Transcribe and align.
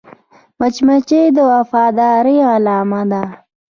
مچمچۍ 0.59 1.23
د 1.35 1.37
وفادارۍ 1.51 2.37
علامه 2.51 3.01
ده 3.11 3.23